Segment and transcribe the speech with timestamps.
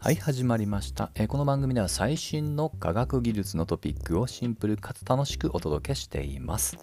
[0.00, 6.78] はい始まりました、えこの番組では最新の科学技術のトピックをシンプルかつ楽しくお届けしています、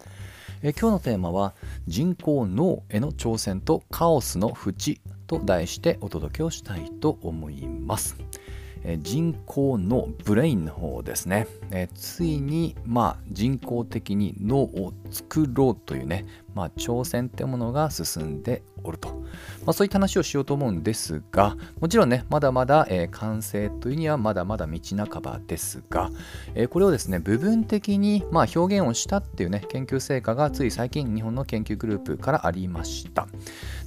[0.62, 1.54] え今日のテーマは
[1.88, 8.18] 人工脳への挑戦とカオスの淵と題してお届けをしたいと思います。
[8.84, 16.26] え人工脳ブレインの方ですね、えついにまあ人工的に脳を作ろうというね
[16.56, 19.24] まあ挑戦ってものが進んでおると、ま
[19.68, 26.10] あ、そういった話をしようと思うんですがもちろんねまだまだ、えー完成というにはまだまだ道半ばですが、
[26.54, 33.28] えーこれをですね部分的にまあ表現をしたっていうね研究成果がつい最近日本の研究グループからありました。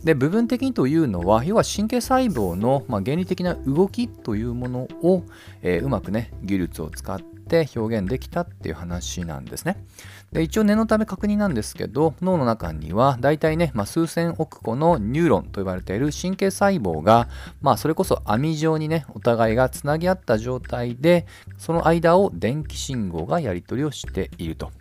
[0.03, 5.23] で部分的にというのは要は神経細胞の、まあ、原理的な動きというものを、
[5.63, 9.83] えーうまくね技術を使って表現できたっていう話なんですね。
[10.31, 17.27] で一応念のため確認なんですけど脳の中にはだいたいね、まあ、数千億個のニューロンと呼ばれている神経細胞が、
[17.61, 21.25] まあ、それこそ網状にねお互いがつなぎ合った状態で
[21.57, 24.71] その間を電気信号がやり取りをしていると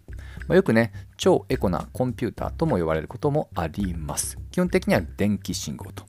[0.48, 4.38] まあよくね、超エコなコンピューターとも呼ばれることもあります。
[4.50, 6.04] 基本的には電気信号と。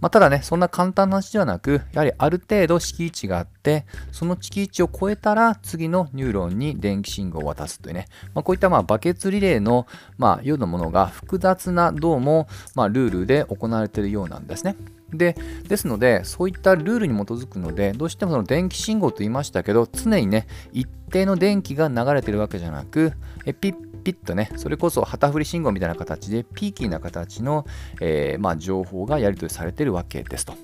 [0.00, 9.86] まあ、ただね、そんな簡単な話ではなく、やはりある程度敷地があって、その敷地を超えたら次のニューロンに電気信号を渡すというね、まあ、こういったまあバケツリレーの、
[10.18, 14.76] まあ、ようなものが複雑などうも、まあ、ルールで行われているようなんですね。
[15.12, 15.36] で
[15.68, 23.12] ですので、そういったルールに基づくので、どうしてもその電気信号と言いましたけど、常にね、一定の電気が流れているわけじゃなく、
[23.44, 27.66] えピッピッとね、それこそ旗振り信号みたいな形で、ピーキーな形の、
[28.00, 30.54] えーまあ、情報がやり取りされてるわけですと。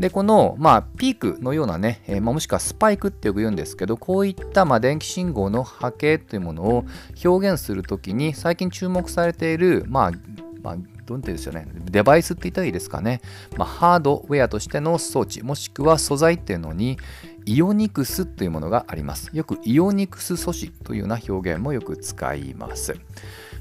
[0.00, 6.84] で、この、まあ、ピークのようなね、えーまあもしくはスパイクってよく言うんですけど、こういった、まあ、電気信号の波形というものを
[7.24, 10.12] 表現するときに、最近注目されている、まあ、
[10.60, 10.76] まあ、
[11.10, 13.20] どういうんですよね、デバイスって言ったらいいですかね、
[13.56, 16.98] まあ、ハードウェアとしての装置、もしくは素材っていうのに、
[17.46, 19.30] イオニクスというものがあります。
[19.32, 22.94] よくイオニクス素子というような表現もよく使います。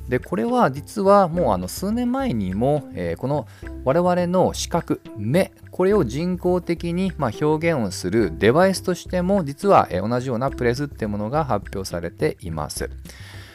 [0.09, 3.47] でこれは実はもうあの数年前にも、えーこの
[3.83, 12.89] 我々の視覚目これを人工的にま表現をするデバイスとしても実は同じようなプレスっていうものが発表されています。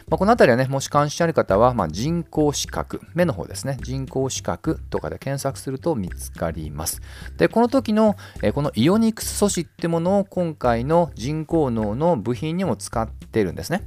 [0.09, 7.00] まあ、この辺りはね、もし関心ある方は、まあ、人工視覚、目の方ですね、人工視覚とかで検索すると見つかります。
[7.38, 13.82] で、この時の、えこのイオニクス素子ってものを今回の人工脳の部品にも使ってるんですね。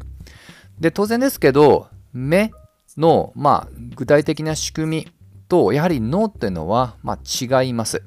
[0.80, 2.52] で、当然ですけど、目
[2.98, 5.12] の、まあ、具体的な仕組み
[5.48, 8.02] と、やはり脳っていうのは、まあ、違います。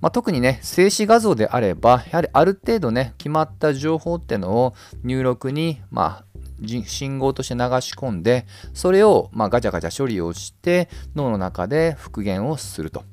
[0.00, 4.74] まあ、特にね、静止画像であれば、やはりある程度ね、決まった情報っていうのを
[5.04, 6.35] 入力に、まあ、
[6.84, 13.04] 信号として流し込んで、それを、ま、ガチャガチャ処理をして、脳の中で復元をすると。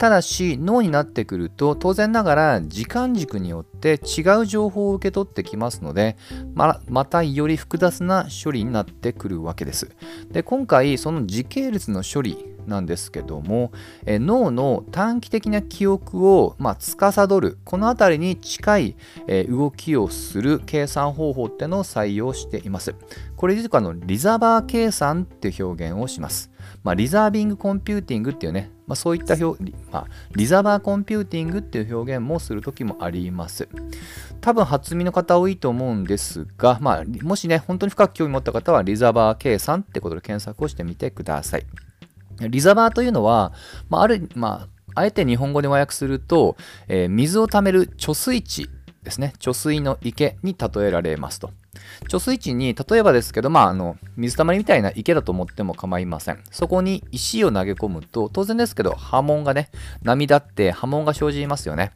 [0.00, 6.16] ただし脳になってくると当然ながら時間軸によって違う情報を受け取ってきますので
[6.54, 9.94] ままたより複雑な処理になってくるわけです。
[10.30, 13.72] で今回その時系列の処理なんですけども
[14.06, 18.96] え脳の短期的な記憶を、まあ、司るこの辺りに近い、
[19.26, 22.94] え動きをする計算方法ってのを採用しています。
[23.36, 26.49] これ実はのリザバー計算って表現をします。
[26.82, 33.68] まあ、 reserving computing っていうね、まあ、そういった表、まあ、 reservoir computing っていう表現もするときもあります。
[34.40, 41.66] 多分初耳の方多いと思うんですが、まあ、もしね、本当に深く興味持った方はリザーバー計算ってことで検索をしてみてください。
[42.48, 43.52] リザーバーというのは、
[43.88, 46.56] まあ、ある、まあ、あえて日本語で和訳すると、
[46.88, 48.68] えー水を溜める貯水池
[49.02, 49.34] ですね。
[49.38, 51.50] 貯水の池に例えられますと。
[52.08, 56.42] 貯水池に、例えばですけど、まあ、あの、水たまりみたいな池だと思っても構いません。
[56.50, 59.70] そこに石を投げ込むと、当然ですけど、波紋がね、
[60.02, 61.92] 波立って波紋が生じますよね。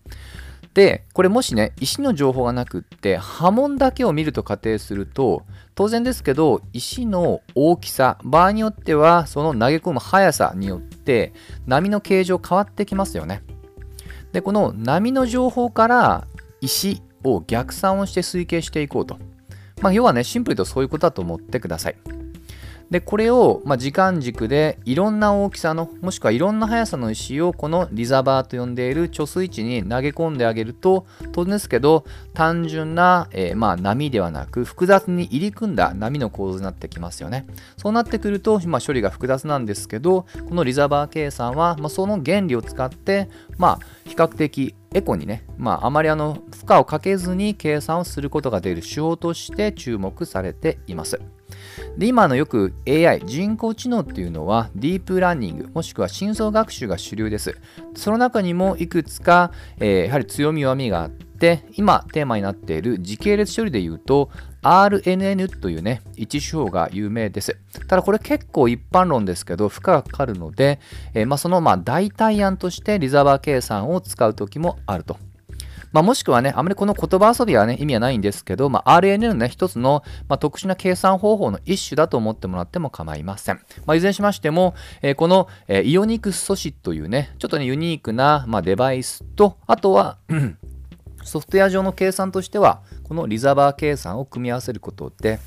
[0.74, 5.44] で、これもしね、石の情報がなくって、波紋だけを見ると仮定すると、
[5.76, 11.32] 当然ですけど、石の大きさ、場合によっては、その投げ込む速さによって、
[11.66, 13.42] 波の形状変わってきますよね。
[14.32, 16.26] で、この波の情報から
[16.60, 19.16] 石を逆算をして推計していこうと。
[19.84, 21.96] まあ、要はね、シンプルとそういうことだと思ってください。
[22.94, 32.04] で、これを、まあ、時間軸でいろんな大きさの、もしくはいろんな速さの石をこのリザバーと呼んでいる貯水池に投げ込んであげると、当然ですけど、
[32.34, 37.48] 単純な、えーまあ、波ではなく、複雑に入り組んだ波の構図になってきますよね。
[37.76, 51.20] そうなってくると、まあ、処理が複雑なんですけど、このリザバー計算は、ま、その原理を使って、まあ、比較的エコにね、まあ、あまりあの負荷をかけずに計算をすることができる手法として注目されています。
[51.96, 57.56] で今のよく AI 人工知能っていうのはディープラーニングもしくは深層学習が主流です
[57.94, 64.30] その中にもいくつか、えー、やはり強み弱みがあって今テーマになっている時系列処理で言うと
[64.64, 67.58] RNN というね、位置手法が有名です。
[67.86, 70.80] ただこれ結構一般論ですけど、負荷がかかるので、
[71.12, 75.18] えー、まあ、そのまあ代替案としてリザーバー計算を使う時もあると。
[75.94, 83.60] まあ、もしくはね、あまりこの言葉遊びはね、意味はないんですけど、まあ、RNN のね、一つの、まあ、特殊な計算方法の一種だと思ってもらっても構いません。
[83.86, 90.18] ま、いずれにしましても、えー、この、えー、イオニクス素子というね、ちょっとね、ユニークな、ま、デバイスと、あとは、
[91.22, 95.38] ソフトウェア上の計算としては、このリザバー計算を組み合わせることで、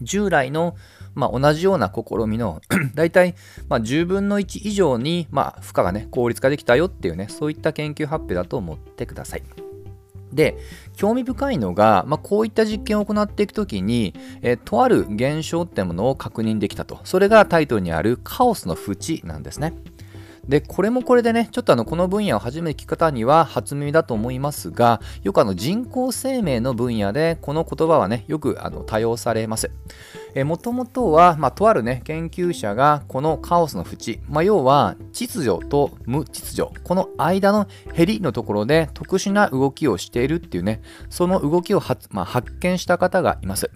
[0.00, 0.76] 従来の、
[1.16, 2.60] まあ、同じような試みの
[2.94, 3.34] 大体、
[3.68, 9.63] まあ、10分の1以上に、まあ、負荷がね、効率化できたよっていうね、そういった研究発表だと思ってください。
[10.34, 10.58] で、
[10.96, 17.00] 興味深いのが、まあ、こういった実験を行っていくときに、えとある現象ってものを確認できたと。
[17.04, 19.74] それがタイトルにあるカオスの淵なんですね。
[20.48, 29.70] で、これもこれでね、ちょっとあの、この分野を初めて聞く方には初耳だと思いますが、よくあの、人工生命の分野で、この言葉はね、よくあの多用されます。
[30.44, 43.70] もともとは、まあ、とあるね、研究者が、このカオスの縁、まあ、要は、秩序と無秩序、この間のヘリのところで特殊な動きをしているっていうね、その動きをまあ、発見した方がいます。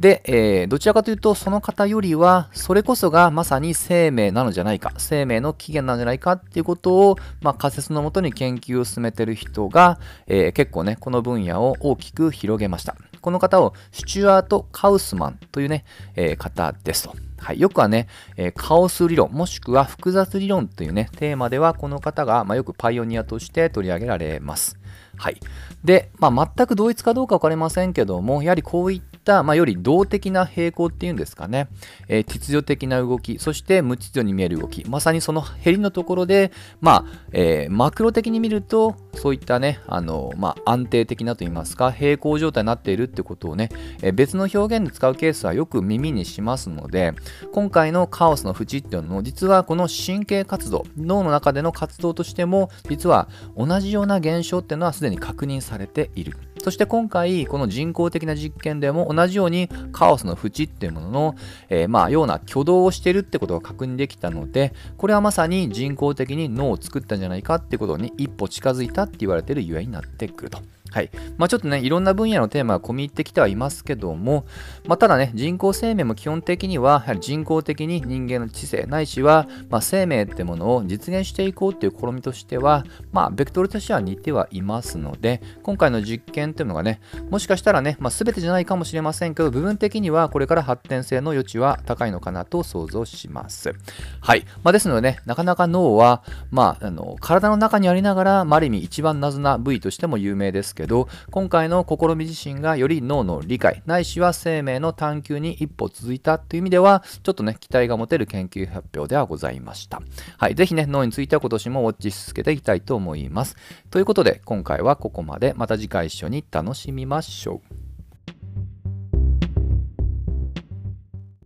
[0.00, 12.96] で、えー、どちらかというと、その方よりは、それこそがまさに生命なのじゃないか、生命の起源なのじゃないかっていうことを、まあ、仮説のもとに研究を進めてる人が、えー、結構ね、この分野を大きく広げました。
[13.20, 15.84] この方を、スチュアート・カウスマンというね、
[16.16, 17.14] えー、方ですと。
[17.36, 18.06] はい、よくはね、
[18.38, 24.78] えー、カオス理論、もしくは複雑理論というね、テーマでは、この方が、まあ、よくパイオニアとして取り上げられます。
[25.18, 25.36] はい。
[25.84, 31.68] で、まあ、全く同一かどうか分かりませんけども、やはりこういった、まあ、より動的な平行っていうんですかね、
[32.08, 43.70] えー、秩序的な動き、そして無秩序に見える動き、まさにそのヘリのところで、まあ、えー、マクロ的に見ると、そういったね、あの、まあ、安定的なといいますか、平行状態になっているってことをね、
[44.02, 47.14] えー、別の表現で使うケースはよく耳にしますので、
[47.52, 56.36] 今回のカオスの縁っていうのも、実はこの神経活動、脳の中での活動としても、実は同じような現象っていうのはすでに確認されている。
[56.60, 61.34] そして今回、この人工的な実験でも同じようにカオスの縁っていうものの、
[61.68, 70.58] えー、まあ、ような挙動をしているってことが確認できたので、これはまさに人工的に脳を作ったんじゃないかってことに一歩近づいたって言われているゆえになってくると。
[70.90, 71.10] はい。
[71.36, 74.44] まあちょっとね、いろんな分野のテーマが込み入ってきてはいますけども、
[74.86, 87.00] まあただね、人工生命も基本的には、やはり人工的に人間の知性、ないしは、まあ、生命ってものを実現していこうっていう試みとしては、まあベクトルとしては似てはいますので、今回の実験っていうのがね、
[87.30, 93.74] もしかしたらね、まあ全てじゃないかもしれませんけど、部分的にはこれから発展性の余地は高いのかなと想像します。
[94.20, 94.44] はい。
[94.62, 110.00] まあですのでね、なかなか脳は、まあ、あの、体の中にありながら、まあ、ある意味一番謎な部位としても有名ですけど、今回の試み自身がより脳の理解、ないしは生命の探求に一歩続いたという意味では、ちょっとね、期待が持てる研究発表ではございました。
[110.38, 110.54] はい。
[110.54, 113.56] ぜひね、脳については今年もウォッチし続けていきたいと思います。
[113.90, 115.54] ということで、今回はここまで。
[115.56, 117.89] また次回一緒に楽しみましょう。